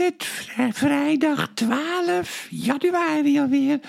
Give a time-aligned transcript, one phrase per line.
[0.00, 0.12] is
[0.72, 3.80] Vrijdag 12 januari alweer.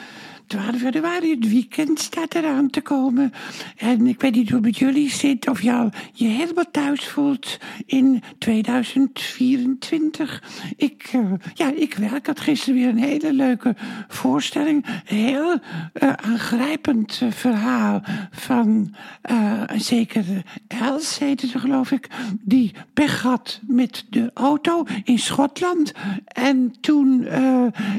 [0.47, 3.33] 12 januari, het weekend staat eraan te komen.
[3.77, 7.07] En ik weet niet hoe het met jullie zit, of je al je helemaal thuis
[7.07, 10.43] voelt in 2024.
[10.77, 12.15] Ik, eh, ja, ik werk.
[12.17, 13.75] Ik had gisteren weer een hele leuke
[14.07, 14.85] voorstelling.
[15.05, 15.59] Heel
[15.93, 22.07] eh, aangrijpend eh, verhaal van een zekere Els, heette ze geloof ik,
[22.41, 25.93] die pech had met de auto in Schotland.
[26.25, 27.25] En toen,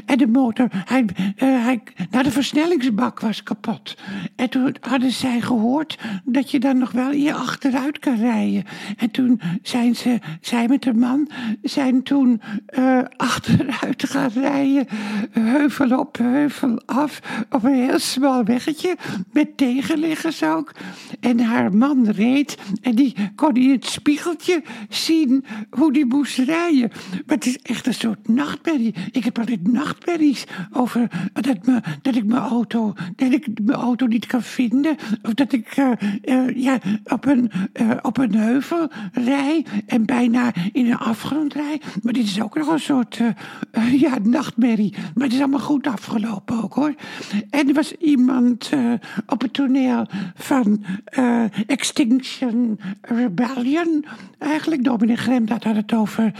[0.05, 1.05] en de motor, hij,
[1.35, 3.95] hij, nou de versnellingsbak was kapot.
[4.35, 8.63] En toen hadden zij gehoord dat je dan nog wel je achteruit kan rijden.
[8.97, 11.29] En toen zijn ze, zij met de man,
[11.61, 14.87] zijn toen eh, achteruit gaan rijden.
[15.31, 18.97] Heuvel op, heuvel af, op een heel smal weggetje.
[19.31, 20.71] Met tegenliggers ook.
[21.19, 26.91] En haar man reed en die kon in het spiegeltje zien hoe die moest rijden.
[27.25, 28.95] Maar het is echt een soort nachtmerrie.
[29.11, 34.05] Ik heb altijd nachtmerries over dat, me, dat ik mijn auto, dat ik mijn auto
[34.05, 34.95] niet kan vinden.
[35.23, 35.91] Of dat ik eh,
[36.21, 41.81] eh, ja, op, een, eh, op een heuvel rij en bijna in een afgrond rij.
[42.01, 43.21] Maar dit is ook nog een soort
[44.05, 44.93] ja, nachtmerrie.
[45.13, 46.93] Maar het is allemaal goed afgelopen ook hoor.
[47.49, 48.69] En er was iemand
[49.27, 50.05] op het toneel
[50.35, 50.83] van
[51.67, 54.05] Extinction Rebellion.
[54.37, 56.33] Eigenlijk, dominee Gremdaad had het over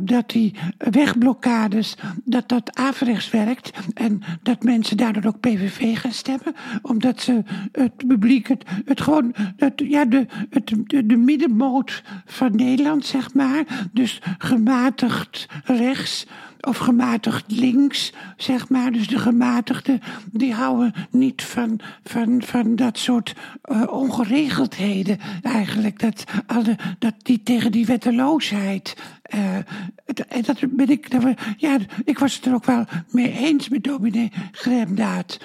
[0.00, 3.70] dat die wegblokkades, dat dat averechts werkt.
[3.94, 6.54] En dat mensen daardoor ook PVV gaan stemmen.
[6.82, 9.34] Omdat ze het publiek, het, het gewoon,
[9.76, 13.88] ja, de, het, de, de middenmoot van Nederland, zeg maar.
[13.92, 16.26] Dus gematigd rechts
[16.60, 18.92] of gematigd links, zeg maar.
[18.92, 20.00] Dus de gematigden,
[20.32, 26.00] die houden niet van, van, van dat soort eh, ongeregeldheden eigenlijk.
[26.00, 28.96] Dat, alle, dat die tegen die wetteloosheid.
[29.28, 29.56] Eh,
[30.28, 31.08] en dat ben ik,
[31.56, 35.38] ja, ik was het er ook wel mee eens met dominee Gremdaad.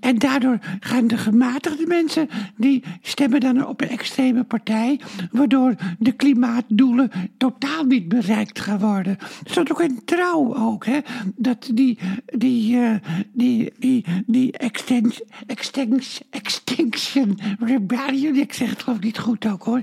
[0.00, 5.00] En daardoor gaan de gematigde mensen, die stemmen dan op een extreme partij,
[5.30, 9.18] waardoor de klimaatdoelen totaal niet bereikt gaan worden.
[9.18, 10.98] Er stond ook in trouw ook, hè,
[11.36, 12.94] dat die, die, eh,
[13.32, 14.52] die, die, die
[16.30, 19.82] Extinction Rebellion, ik zeg het geloof niet goed ook hoor,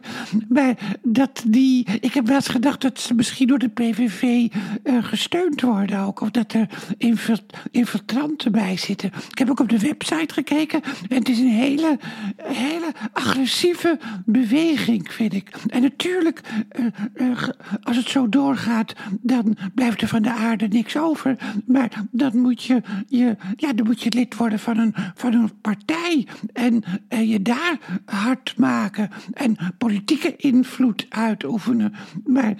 [0.49, 4.47] maar dat die, ik heb wel eens gedacht dat ze misschien door de PVV
[4.83, 9.11] eh, gesteund worden ook, of dat er infil- infiltranten bij zitten.
[9.29, 11.99] Ik heb ook op de website gekeken en het is een hele,
[12.37, 15.49] hele agressieve beweging, vind ik.
[15.67, 17.49] En natuurlijk, eh, eh,
[17.83, 21.37] als het zo doorgaat, dan blijft er van de aarde niks over.
[21.65, 25.51] Maar dan moet je, je, ja, dan moet je lid worden van een, van een
[25.61, 31.93] partij en je daar hard maken en politieke invloed uitoefenen.
[32.25, 32.55] Maar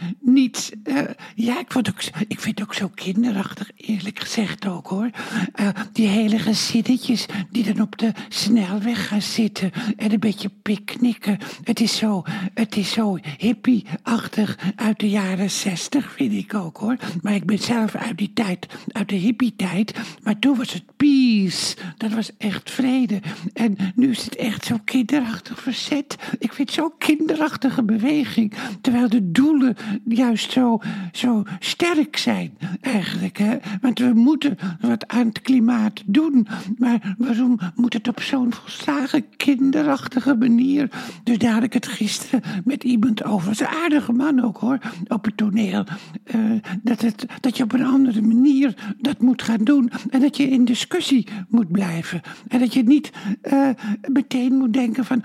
[0.84, 1.04] eh,
[1.36, 5.10] ja, ik, ook, ik vind het ook zo kinderachtig, eerlijk gezegd ook hoor.
[5.54, 11.38] Eh, die hele gezinnetjes die dan op de snelweg gaan zitten en een beetje picknicken.
[11.64, 16.98] Het is zo, het is zo hippie-achtig uit de jaren zestig, vind ik ook hoor.
[17.22, 20.00] Maar ik ben zelf uit die tijd, uit de hippie-tijd.
[20.24, 21.76] Maar toen was het peace.
[21.98, 23.20] Dat was echt vrede.
[23.54, 26.16] En nu is het echt zo kinderachtig verzet.
[26.40, 28.54] Ik vind zo'n kinderachtige beweging.
[28.82, 29.76] Terwijl de doelen
[30.06, 30.80] juist zo,
[31.12, 33.38] zo sterk zijn, eigenlijk.
[33.38, 33.58] Hè?
[33.82, 36.48] Want we moeten wat aan het klimaat doen.
[36.78, 40.90] Maar waarom moet het op zo'n volslagen kinderachtige manier?
[41.24, 43.50] Dus daar had ik het gisteren met iemand over.
[43.50, 45.84] Het aardige man ook hoor, op het toneel.
[46.24, 46.40] Eh,
[46.82, 49.92] dat, het, dat je op een andere manier dat moet gaan doen.
[50.10, 52.22] En dat je in discussie moet blijven.
[52.48, 53.12] En dat je niet
[53.42, 53.70] eh,
[54.12, 55.24] meteen moet denken van...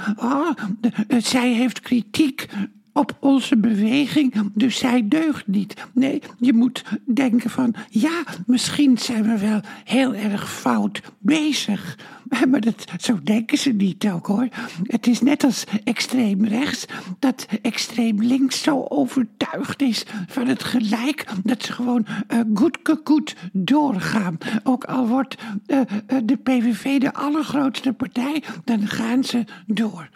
[0.81, 2.49] De- eh, zij heeft kritiek
[2.97, 5.75] op onze beweging, dus zij deugt niet.
[5.93, 11.99] Nee, je moet denken van, ja, misschien zijn we wel heel erg fout bezig.
[12.51, 14.49] Maar dat, zo denken ze niet ook hoor.
[14.83, 16.87] Het is net als extreem rechts,
[17.19, 22.07] dat extreem links zo overtuigd is van het gelijk, dat ze gewoon
[22.55, 24.39] goed goed doorgaan.
[24.63, 25.87] Ook al wordt eh, eh,
[26.25, 30.09] de PVV de allergrootste partij, dan gaan ze door.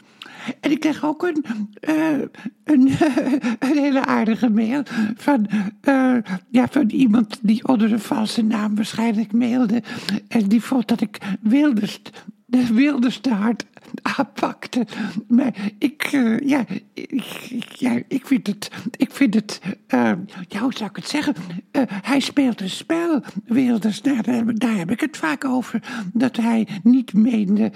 [0.60, 1.44] En ik kreeg ook een,
[1.80, 2.18] eh,
[2.64, 2.90] een,
[3.68, 4.82] een hele aardige mail
[5.16, 5.46] van,
[5.80, 6.16] eh,
[6.48, 9.82] ja, van iemand die onder een valse naam waarschijnlijk mailde.
[10.28, 12.00] En die vond dat ik Wilders
[12.50, 13.66] de wilderste hart
[14.02, 14.86] aanpakte.
[15.28, 16.64] Maar ik, uh, ja,
[16.94, 20.12] ik, ja, ik vind het, ik vind het, uh,
[20.48, 21.34] ja, hoe zou ik het zeggen?
[21.72, 24.02] Uh, hij speelt een spel, Wilders.
[24.02, 24.22] Daar,
[24.54, 25.82] daar, heb ik het vaak over.
[26.12, 27.72] Dat hij niet meende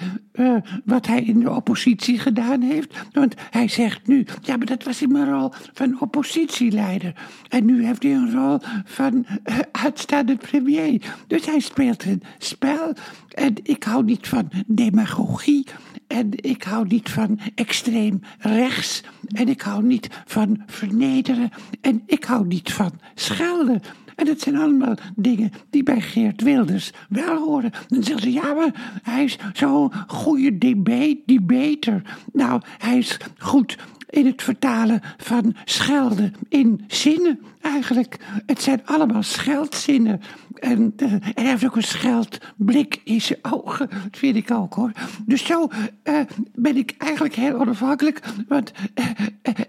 [0.84, 2.94] wat hij in de oppositie gedaan heeft.
[3.12, 7.14] Want hij zegt nu, ja, maar dat was in mijn rol van oppositieleider.
[7.48, 9.26] En nu heeft hij een rol van
[9.72, 11.14] uitstaande premier.
[11.26, 12.94] Dus hij speelt een spel.
[13.28, 15.66] En ik hou niet van demagogie.
[16.14, 19.02] En ik hou niet van extreem rechts.
[19.28, 21.50] En ik hou niet van vernederen.
[21.80, 23.82] En ik hou niet van schelden.
[24.16, 27.70] En dat zijn allemaal dingen die bij Geert Wilders wel horen.
[27.88, 32.02] Dan zeggen ze, ja, maar hij is zo'n goede debate, debater.
[32.32, 33.78] Nou, hij is goed
[34.14, 38.16] in het vertalen van schelden in zinnen eigenlijk.
[38.46, 40.20] Het zijn allemaal scheldzinnen.
[40.54, 43.88] En, uh, hij heeft ook een scheldblik in zijn ogen.
[43.90, 44.90] Dat vind ik ook hoor.
[45.26, 45.68] Dus zo
[46.04, 46.20] uh,
[46.54, 48.20] ben ik eigenlijk heel onafhankelijk.
[48.48, 49.06] Want uh,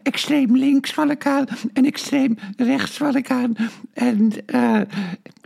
[0.03, 3.55] extreem links val ik aan en extreem rechts val ik aan.
[3.93, 4.31] En,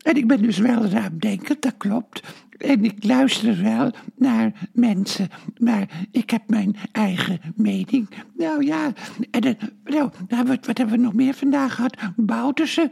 [0.01, 2.21] en ik ben dus wel ruimdenkend, dat klopt.
[2.59, 8.09] En ik luister wel naar mensen, maar ik heb mijn eigen mening.
[8.37, 8.93] Nou ja,
[9.31, 10.09] en dan, nou,
[10.45, 11.97] wat, wat hebben we nog meer vandaag gehad?
[12.15, 12.91] Boutersen.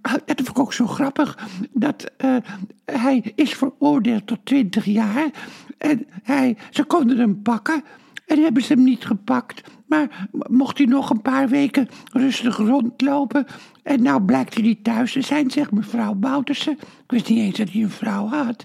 [0.00, 1.38] Ah, dat vond ik ook zo grappig.
[1.72, 2.36] Dat uh,
[2.84, 5.30] hij is veroordeeld tot 20 jaar.
[5.78, 7.84] En hij, ze konden hem pakken.
[8.26, 9.70] En hebben ze hem niet gepakt.
[9.86, 13.46] Maar mocht hij nog een paar weken rustig rondlopen.
[13.82, 16.72] En nou blijkt hij niet thuis te zijn, zegt mevrouw Boutersen.
[16.72, 18.64] Ik wist niet eens dat hij een vrouw had.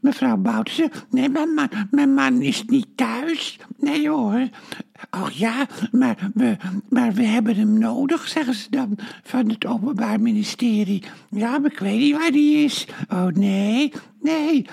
[0.00, 3.58] Mevrouw Boutersen, nee, mijn man, mijn man is niet thuis.
[3.78, 4.48] Nee hoor.
[5.10, 6.56] Ach ja, maar we,
[6.88, 11.02] maar we hebben hem nodig, zeggen ze dan van het Openbaar Ministerie.
[11.30, 12.86] Ja, maar ik weet niet waar die is.
[13.08, 14.66] Oh nee, nee.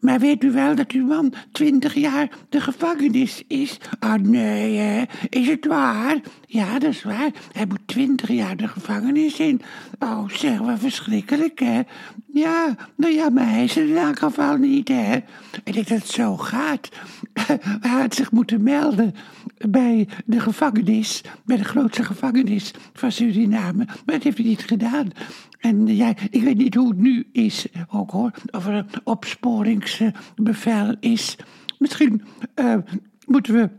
[0.00, 3.78] Maar weet u wel dat uw man twintig jaar de gevangenis is?
[3.98, 5.04] Ah, nee, hè?
[5.28, 6.20] Is het waar?
[6.46, 7.30] Ja, dat is waar.
[7.52, 9.60] Hij moet twintig jaar de gevangenis in.
[9.98, 11.80] Oh, zeg, wat verschrikkelijk, hè?
[12.32, 15.16] Ja, nou ja, maar hij is in elk geval niet, hè?
[15.64, 16.88] Ik dat het zo gaat.
[17.80, 19.14] Hij had zich moeten melden
[19.68, 23.84] bij de gevangenis, bij de grootste gevangenis van Suriname.
[23.84, 25.10] Maar dat heeft hij niet gedaan.
[25.58, 30.96] En ja, ik weet niet hoe het nu is, ook hoor, of er een opsporingsbevel
[31.00, 31.36] is.
[31.78, 32.22] Misschien
[32.56, 32.74] uh,
[33.26, 33.70] moeten we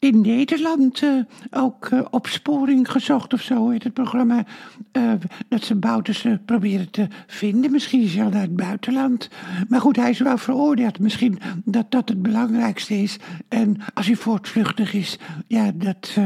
[0.00, 4.44] in Nederland uh, ook uh, opsporing gezocht of zo heet het programma.
[4.92, 5.12] Uh,
[5.48, 7.70] dat ze Boutersen proberen te vinden.
[7.70, 9.28] Misschien is hij het buitenland.
[9.68, 10.98] Maar goed, hij is wel veroordeeld.
[10.98, 13.16] Misschien dat dat het belangrijkste is.
[13.48, 16.16] En als hij voortvluchtig is, ja, dat,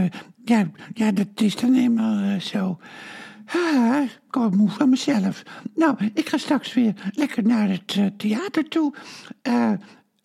[0.44, 2.78] ja, ja, dat is dan eenmaal zo.
[3.46, 5.42] Ah, ik kom moe van mezelf.
[5.74, 8.94] Nou, ik ga straks weer lekker naar het theater toe.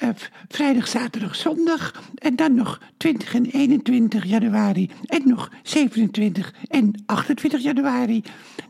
[0.04, 0.10] Uh,
[0.48, 2.04] vrijdag, zaterdag, zondag.
[2.16, 4.90] En dan nog 20 en 21 januari.
[5.06, 8.24] En nog 27 en 28 januari.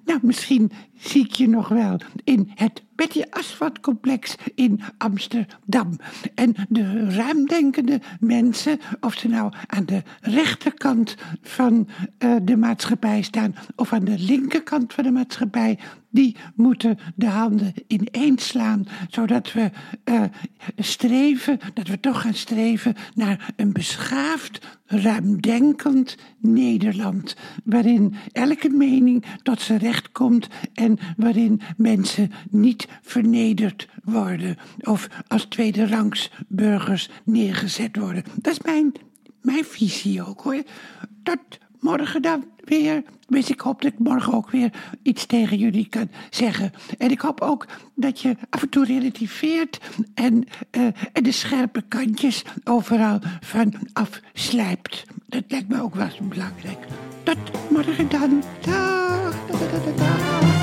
[0.05, 5.99] Nou, misschien zie ik je nog wel in het Betty Asphalt complex in Amsterdam.
[6.35, 11.87] En de ruimdenkende mensen, of ze nou aan de rechterkant van
[12.19, 15.79] uh, de maatschappij staan of aan de linkerkant van de maatschappij,
[16.09, 19.71] die moeten de handen ineens slaan, zodat we
[20.05, 20.23] uh,
[20.77, 29.61] streven, dat we toch gaan streven naar een beschaafd, ruimdenkend Nederland, waarin elke mening tot
[29.61, 38.23] zijn recht komt en waarin mensen niet vernederd worden of als tweederangs burgers neergezet worden.
[38.35, 38.91] Dat is mijn,
[39.41, 40.63] mijn visie ook hoor.
[41.23, 43.03] Tot morgen dan weer.
[43.27, 44.71] Dus ik hoop dat ik morgen ook weer
[45.03, 46.71] iets tegen jullie kan zeggen.
[46.97, 49.79] En ik hoop ook dat je af en toe relativeert
[50.13, 55.03] en, uh, en de scherpe kantjes overal van afslijpt.
[55.27, 56.85] Dat lijkt me ook wel belangrijk.
[57.23, 58.43] Tot morgen dan.
[58.61, 60.58] Dag